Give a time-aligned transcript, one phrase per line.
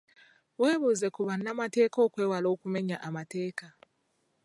[0.61, 3.67] Webuuze ku bannamateeka okwewala okumenya amateeka.